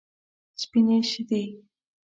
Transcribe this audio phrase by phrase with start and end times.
[0.61, 1.43] سپینې شیدې.